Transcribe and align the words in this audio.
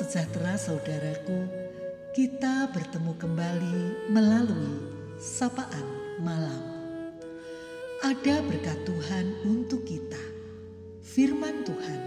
sejahtera 0.00 0.56
saudaraku, 0.56 1.44
kita 2.16 2.72
bertemu 2.72 3.12
kembali 3.20 4.08
melalui 4.08 4.80
sapaan 5.20 5.84
malam. 6.24 6.64
Ada 8.00 8.40
berkat 8.40 8.80
Tuhan 8.88 9.44
untuk 9.44 9.84
kita, 9.84 10.24
firman 11.04 11.68
Tuhan 11.68 12.00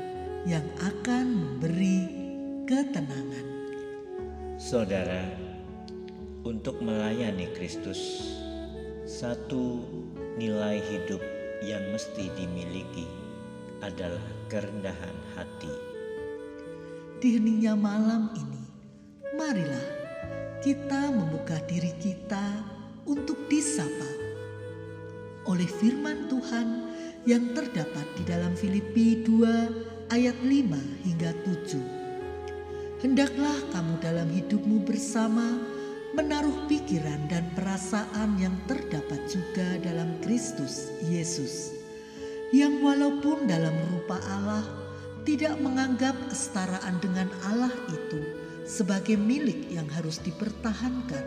yang 0.49 0.65
akan 0.81 1.25
memberi 1.37 2.01
ketenangan. 2.65 3.47
Saudara, 4.57 5.29
untuk 6.49 6.81
melayani 6.81 7.45
Kristus, 7.53 8.33
satu 9.05 9.85
nilai 10.41 10.81
hidup 10.81 11.21
yang 11.61 11.93
mesti 11.93 12.25
dimiliki 12.33 13.05
adalah 13.85 14.25
kerendahan 14.49 15.13
hati 15.37 15.92
di 17.23 17.39
heningnya 17.39 17.71
malam 17.71 18.35
ini, 18.35 18.63
marilah 19.39 19.87
kita 20.59 21.07
membuka 21.07 21.55
diri 21.71 21.95
kita 21.95 22.51
untuk 23.07 23.47
disapa 23.47 24.11
oleh 25.47 25.63
firman 25.63 26.27
Tuhan 26.27 26.67
yang 27.23 27.55
terdapat 27.55 28.03
di 28.19 28.27
dalam 28.27 28.51
Filipi 28.59 29.23
2 29.23 30.11
ayat 30.11 30.35
5 30.35 31.07
hingga 31.07 31.31
7. 31.47 33.07
Hendaklah 33.07 33.55
kamu 33.71 34.03
dalam 34.03 34.27
hidupmu 34.27 34.83
bersama 34.83 35.63
menaruh 36.19 36.67
pikiran 36.67 37.23
dan 37.31 37.47
perasaan 37.55 38.35
yang 38.35 38.59
terdapat 38.67 39.31
juga 39.31 39.79
dalam 39.79 40.19
Kristus 40.19 40.91
Yesus, 41.07 41.71
yang 42.51 42.83
walaupun 42.83 43.47
dalam 43.47 43.79
rupa 43.95 44.19
Allah 44.27 44.82
tidak 45.23 45.55
menganggap 45.59 46.15
kesetaraan 46.27 46.99
dengan 46.99 47.31
Allah 47.47 47.71
itu 47.87 48.19
sebagai 48.67 49.15
milik 49.15 49.71
yang 49.71 49.87
harus 49.91 50.19
dipertahankan, 50.19 51.23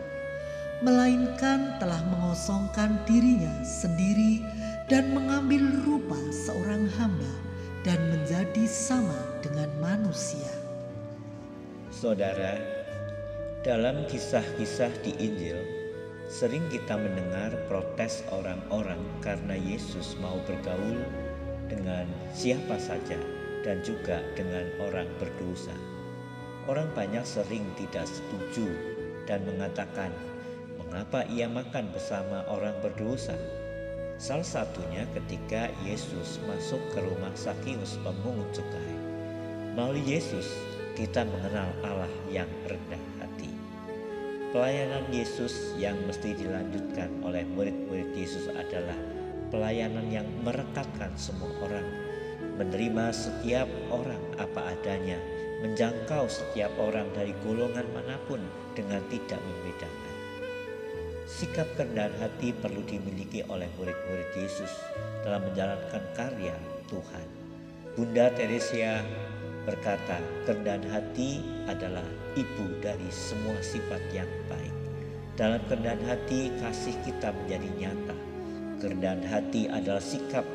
melainkan 0.85 1.77
telah 1.81 2.01
mengosongkan 2.13 3.01
dirinya 3.09 3.53
sendiri 3.65 4.41
dan 4.85 5.13
mengambil 5.13 5.65
rupa 5.85 6.17
seorang 6.29 6.85
hamba 6.97 7.33
dan 7.81 7.97
menjadi 8.13 8.65
sama 8.69 9.17
dengan 9.41 9.69
manusia. 9.81 10.49
Saudara, 11.89 12.61
dalam 13.65 14.05
kisah-kisah 14.05 14.93
di 15.01 15.17
Injil, 15.17 15.57
sering 16.29 16.61
kita 16.69 16.93
mendengar 16.93 17.49
protes 17.65 18.21
orang-orang 18.29 19.01
karena 19.25 19.57
Yesus 19.57 20.13
mau 20.21 20.37
bergaul 20.45 21.01
dengan 21.65 22.05
siapa 22.37 22.77
saja 22.77 23.36
dan 23.67 23.83
juga 23.83 24.23
dengan 24.39 24.63
orang 24.79 25.11
berdosa. 25.19 25.75
Orang 26.71 26.87
banyak 26.95 27.27
sering 27.27 27.67
tidak 27.75 28.07
setuju 28.07 28.71
dan 29.27 29.43
mengatakan, 29.43 30.15
"Mengapa 30.79 31.27
ia 31.27 31.51
makan 31.51 31.91
bersama 31.91 32.47
orang 32.47 32.79
berdosa?" 32.79 33.35
Salah 34.17 34.47
satunya 34.47 35.03
ketika 35.13 35.67
Yesus 35.83 36.39
masuk 36.47 36.79
ke 36.95 37.03
rumah 37.03 37.35
Sakius 37.35 37.99
pemungut 38.01 38.49
cukai. 38.55 38.95
Melalui 39.75 40.01
Yesus, 40.07 40.47
kita 40.97 41.21
mengenal 41.27 41.69
Allah 41.85 42.09
yang 42.31 42.49
rendah 42.65 43.03
hati. 43.21 43.51
Pelayanan 44.49 45.05
Yesus 45.13 45.77
yang 45.77 45.93
mesti 46.09 46.33
dilanjutkan 46.33 47.13
oleh 47.21 47.45
murid-murid 47.53 48.09
Yesus 48.17 48.49
adalah 48.49 48.97
pelayanan 49.53 50.09
yang 50.09 50.25
merekatkan 50.41 51.13
semua 51.13 51.53
orang 51.61 52.06
menerima 52.57 53.13
setiap 53.13 53.69
orang 53.93 54.19
apa 54.41 54.73
adanya, 54.73 55.21
menjangkau 55.61 56.25
setiap 56.25 56.73
orang 56.81 57.05
dari 57.13 57.31
golongan 57.45 57.85
mana 57.93 58.17
pun 58.25 58.41
dengan 58.73 59.01
tidak 59.13 59.37
membedakan. 59.41 60.15
Sikap 61.29 61.69
kerendahan 61.77 62.13
hati 62.17 62.49
perlu 62.55 62.81
dimiliki 62.87 63.45
oleh 63.45 63.69
murid-murid 63.77 64.29
Yesus 64.33 64.73
dalam 65.21 65.45
menjalankan 65.45 66.03
karya 66.17 66.55
Tuhan. 66.89 67.27
Bunda 67.93 68.31
Teresia 68.33 69.05
berkata, 69.67 70.17
kerendahan 70.47 70.87
hati 70.87 71.43
adalah 71.67 72.05
ibu 72.39 72.71
dari 72.79 73.11
semua 73.11 73.59
sifat 73.59 73.99
yang 74.15 74.29
baik. 74.47 74.75
Dalam 75.37 75.61
kerendahan 75.69 76.01
hati, 76.07 76.49
kasih 76.63 76.95
kita 77.05 77.29
menjadi 77.29 77.69
nyata. 77.75 78.17
Kerendahan 78.81 79.23
hati 79.27 79.67
adalah 79.67 80.01
sikap 80.01 80.47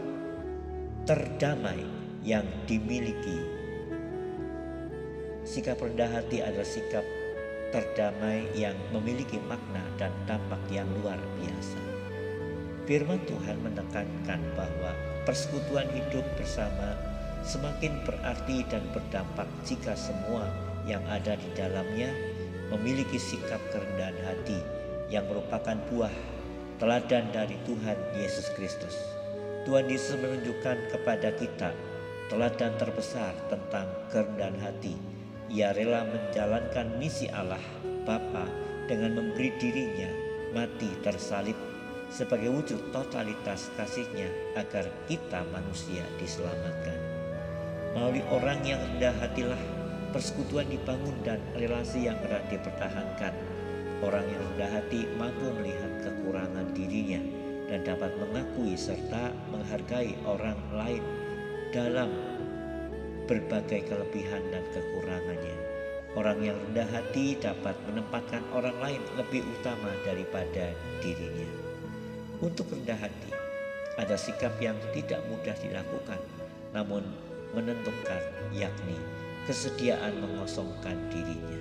terdamai 1.03 1.83
yang 2.23 2.47
dimiliki. 2.71 3.43
Sikap 5.43 5.83
rendah 5.83 6.07
hati 6.07 6.39
adalah 6.39 6.63
sikap 6.63 7.03
terdamai 7.75 8.47
yang 8.55 8.79
memiliki 8.95 9.43
makna 9.51 9.83
dan 9.99 10.15
dampak 10.31 10.63
yang 10.71 10.87
luar 11.03 11.19
biasa. 11.43 11.83
Firman 12.87 13.19
Tuhan 13.27 13.59
menekankan 13.67 14.41
bahwa 14.55 14.95
persekutuan 15.27 15.91
hidup 15.91 16.23
bersama 16.39 16.95
semakin 17.43 17.99
berarti 18.07 18.63
dan 18.71 18.87
berdampak 18.95 19.51
jika 19.67 19.99
semua 19.99 20.47
yang 20.87 21.03
ada 21.11 21.35
di 21.35 21.51
dalamnya 21.59 22.15
memiliki 22.71 23.19
sikap 23.19 23.59
kerendahan 23.75 24.19
hati 24.23 24.63
yang 25.11 25.27
merupakan 25.27 25.75
buah 25.91 26.15
teladan 26.79 27.27
dari 27.35 27.59
Tuhan 27.67 27.99
Yesus 28.15 28.55
Kristus. 28.55 29.22
Tuhan 29.63 29.87
Yesus 29.87 30.19
menunjukkan 30.19 30.91
kepada 30.91 31.31
kita 31.39 31.71
teladan 32.27 32.75
terbesar 32.83 33.31
tentang 33.47 33.87
kerendahan 34.11 34.59
hati. 34.59 34.99
Ia 35.55 35.71
rela 35.71 36.03
menjalankan 36.03 36.99
misi 36.99 37.31
Allah 37.31 37.63
Bapa 38.03 38.43
dengan 38.91 39.23
memberi 39.23 39.55
dirinya 39.63 40.11
mati 40.51 40.91
tersalib 41.07 41.55
sebagai 42.11 42.51
wujud 42.51 42.91
totalitas 42.91 43.71
kasihnya 43.79 44.27
agar 44.59 44.91
kita 45.07 45.47
manusia 45.55 46.03
diselamatkan. 46.19 46.99
Melalui 47.95 48.27
orang 48.35 48.59
yang 48.67 48.83
rendah 48.83 49.15
hatilah 49.23 49.63
persekutuan 50.11 50.67
dibangun 50.67 51.15
dan 51.23 51.39
relasi 51.55 52.11
yang 52.11 52.19
erat 52.27 52.43
dipertahankan. 52.51 53.31
Orang 54.03 54.27
yang 54.27 54.43
rendah 54.43 54.83
hati 54.83 55.07
mampu 55.15 55.55
melihat 55.55 56.03
kekurangan 56.03 56.75
dirinya 56.75 57.42
dan 57.73 57.89
dapat 57.89 58.13
mengakui 58.21 58.77
serta 58.77 59.33
menghargai 59.49 60.13
orang 60.29 60.61
lain 60.77 61.01
dalam 61.73 62.13
berbagai 63.25 63.89
kelebihan 63.89 64.45
dan 64.53 64.61
kekurangannya. 64.77 65.57
Orang 66.13 66.45
yang 66.45 66.61
rendah 66.69 66.85
hati 66.93 67.41
dapat 67.41 67.73
menempatkan 67.89 68.45
orang 68.53 68.77
lain 68.77 69.01
lebih 69.17 69.41
utama 69.57 69.89
daripada 70.05 70.77
dirinya. 71.01 71.49
Untuk 72.45 72.69
rendah 72.69 73.01
hati, 73.01 73.33
ada 73.97 74.21
sikap 74.21 74.53
yang 74.61 74.77
tidak 74.93 75.25
mudah 75.33 75.57
dilakukan, 75.57 76.21
namun 76.77 77.01
menentukan, 77.57 78.21
yakni 78.53 79.01
kesediaan 79.49 80.21
mengosongkan 80.21 81.01
dirinya. 81.09 81.57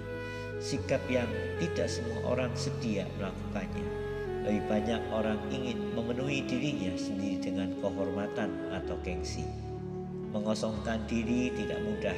Sikap 0.59 0.99
yang 1.07 1.31
tidak 1.63 1.87
semua 1.87 2.35
orang 2.35 2.51
sedia 2.59 3.07
melakukannya, 3.15 3.87
lebih 4.41 4.65
banyak 4.65 5.01
orang 5.13 5.37
ingin 5.53 5.93
memenuhi 5.93 6.41
dirinya 6.49 6.97
sendiri 6.97 7.37
dengan 7.37 7.69
kehormatan 7.77 8.49
atau 8.73 8.97
gengsi. 9.05 9.45
Mengosongkan 10.33 11.05
diri 11.05 11.53
tidak 11.53 11.79
mudah 11.85 12.17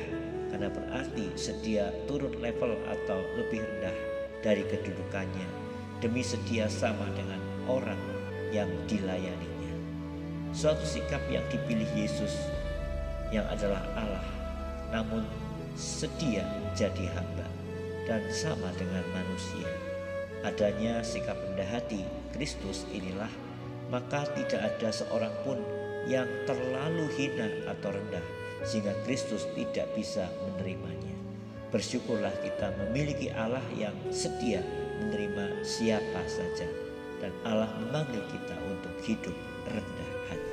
karena 0.53 0.69
berarti 0.69 1.33
sedia 1.35 1.91
turun 2.05 2.31
level 2.39 2.77
atau 2.87 3.19
lebih 3.35 3.59
rendah 3.59 3.97
dari 4.39 4.63
kedudukannya 4.69 5.47
demi 5.99 6.23
sedia 6.23 6.71
sama 6.71 7.09
dengan 7.17 7.41
orang 7.67 7.99
yang 8.55 8.69
dilayaninya. 8.87 9.73
Suatu 10.53 10.85
sikap 10.85 11.25
yang 11.27 11.43
dipilih 11.49 11.89
Yesus 11.97 12.37
yang 13.33 13.49
adalah 13.49 13.81
Allah 13.97 14.27
namun 14.93 15.25
sedia 15.73 16.45
jadi 16.77 17.09
hamba 17.17 17.49
dan 18.05 18.21
sama 18.29 18.69
dengan 18.77 19.01
manusia 19.09 19.92
adanya 20.43 20.99
sikap 21.01 21.39
rendah 21.39 21.67
hati 21.67 22.03
Kristus 22.35 22.83
inilah, 22.91 23.31
maka 23.87 24.27
tidak 24.35 24.59
ada 24.59 24.89
seorang 24.91 25.33
pun 25.47 25.59
yang 26.03 26.27
terlalu 26.43 27.07
hina 27.15 27.47
atau 27.71 27.95
rendah 27.95 28.23
sehingga 28.67 28.91
Kristus 29.07 29.47
tidak 29.55 29.87
bisa 29.95 30.27
menerimanya. 30.47 31.15
Bersyukurlah 31.71 32.33
kita 32.43 32.69
memiliki 32.85 33.33
Allah 33.33 33.63
yang 33.73 33.95
setia 34.13 34.61
menerima 35.01 35.65
siapa 35.65 36.21
saja 36.29 36.69
dan 37.17 37.31
Allah 37.47 37.71
memanggil 37.81 38.21
kita 38.29 38.55
untuk 38.69 38.93
hidup 39.07 39.35
rendah 39.65 40.11
hati. 40.29 40.52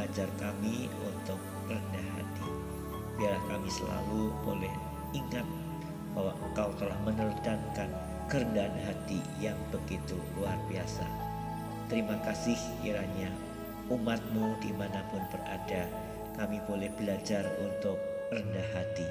Mengajar 0.00 0.32
kami 0.40 0.88
untuk 1.04 1.36
rendah 1.68 2.06
hati. 2.16 2.48
Biarlah 3.20 3.44
kami 3.52 3.68
selalu 3.68 4.32
boleh 4.48 4.72
ingat 5.12 5.44
bahwa 6.16 6.32
Engkau 6.40 6.72
telah 6.80 6.96
meneladangkan 7.04 7.92
kerendahan 8.32 8.72
hati 8.88 9.20
yang 9.44 9.60
begitu 9.68 10.16
luar 10.40 10.56
biasa. 10.72 11.04
Terima 11.92 12.16
kasih 12.24 12.56
kiranya 12.80 13.28
umatmu 13.92 14.56
di 14.64 14.72
mana 14.72 15.04
pun 15.12 15.20
berada, 15.28 15.84
kami 16.40 16.64
boleh 16.64 16.88
belajar 16.96 17.44
untuk 17.60 18.00
rendah 18.32 18.68
hati. 18.72 19.04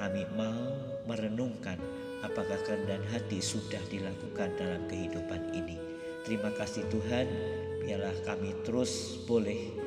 Kami 0.00 0.24
mau 0.40 0.72
merenungkan 1.04 1.76
apakah 2.24 2.56
kerendahan 2.64 3.04
hati 3.12 3.44
sudah 3.44 3.84
dilakukan 3.92 4.56
dalam 4.56 4.88
kehidupan 4.88 5.52
ini. 5.52 5.76
Terima 6.24 6.48
kasih 6.56 6.88
Tuhan, 6.88 7.28
biarlah 7.84 8.16
kami 8.24 8.56
terus 8.64 9.20
boleh 9.28 9.79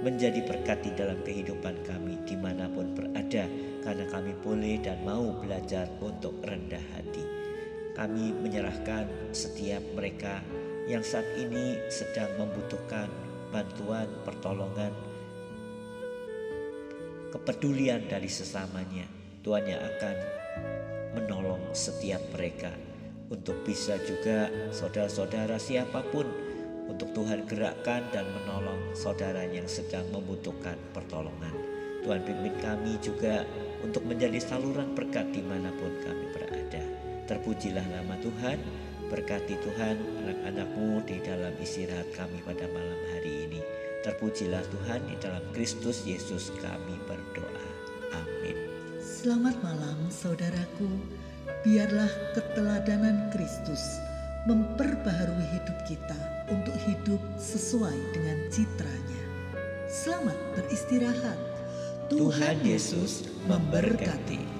menjadi 0.00 0.40
berkat 0.44 0.80
di 0.80 0.90
dalam 0.96 1.20
kehidupan 1.20 1.84
kami 1.84 2.16
di 2.24 2.36
mana 2.36 2.68
pun 2.72 2.96
berada 2.96 3.44
karena 3.84 4.04
kami 4.08 4.32
boleh 4.40 4.80
dan 4.80 5.00
mau 5.04 5.32
belajar 5.36 5.88
untuk 6.00 6.40
rendah 6.44 6.82
hati. 6.96 7.24
Kami 7.92 8.32
menyerahkan 8.32 9.32
setiap 9.36 9.84
mereka 9.92 10.40
yang 10.88 11.04
saat 11.04 11.28
ini 11.36 11.76
sedang 11.92 12.32
membutuhkan 12.40 13.12
bantuan, 13.52 14.08
pertolongan, 14.24 14.92
kepedulian 17.34 18.08
dari 18.08 18.30
sesamanya. 18.30 19.04
Tuhan 19.40 19.64
yang 19.64 19.80
akan 19.80 20.16
menolong 21.16 21.72
setiap 21.72 22.20
mereka 22.36 22.72
untuk 23.32 23.62
bisa 23.64 23.96
juga 24.04 24.50
saudara-saudara 24.74 25.56
siapa 25.56 26.04
pun 26.10 26.49
untuk 26.90 27.14
Tuhan 27.14 27.46
gerakkan 27.46 28.02
dan 28.10 28.26
menolong 28.34 28.92
saudara 28.98 29.46
yang 29.46 29.70
sedang 29.70 30.02
membutuhkan 30.10 30.74
pertolongan. 30.90 31.54
Tuhan 32.02 32.26
pimpin 32.26 32.54
kami 32.58 32.98
juga 32.98 33.46
untuk 33.86 34.02
menjadi 34.02 34.42
saluran 34.42 34.92
berkat 34.98 35.30
di 35.30 35.40
mana 35.46 35.70
pun 35.78 35.92
kami 36.02 36.26
berada. 36.34 36.82
Terpujilah 37.30 37.86
nama 37.86 38.18
Tuhan, 38.18 38.58
berkati 39.06 39.54
Tuhan 39.62 39.96
anak-anakmu 40.26 41.06
di 41.06 41.22
dalam 41.22 41.54
istirahat 41.62 42.10
kami 42.18 42.42
pada 42.42 42.66
malam 42.74 43.00
hari 43.14 43.46
ini. 43.46 43.60
Terpujilah 44.02 44.64
Tuhan 44.66 45.00
di 45.06 45.16
dalam 45.20 45.44
Kristus 45.54 46.02
Yesus 46.08 46.50
kami 46.58 46.96
berdoa. 47.04 47.68
Amin. 48.16 48.56
Selamat 48.98 49.54
malam 49.60 50.08
saudaraku, 50.08 50.88
biarlah 51.62 52.08
keteladanan 52.32 53.28
Kristus 53.28 54.09
memperbaharui 54.48 55.46
hidup 55.52 55.78
kita 55.84 56.16
untuk 56.48 56.72
hidup 56.88 57.20
sesuai 57.36 57.96
dengan 58.16 58.38
citranya. 58.48 59.22
Selamat 59.90 60.38
beristirahat. 60.56 61.38
Tuhan 62.08 62.62
Yesus 62.64 63.28
memberkati. 63.46 64.59